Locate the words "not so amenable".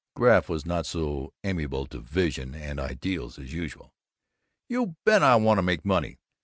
0.65-1.85